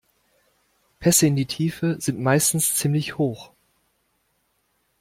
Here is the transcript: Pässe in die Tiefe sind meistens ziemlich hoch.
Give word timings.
Pässe 0.99 1.27
in 1.27 1.35
die 1.35 1.45
Tiefe 1.45 1.97
sind 2.01 2.19
meistens 2.19 2.73
ziemlich 2.73 3.19
hoch. 3.19 3.51